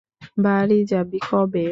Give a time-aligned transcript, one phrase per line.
[0.37, 1.65] বাড়ি যাবি কবে?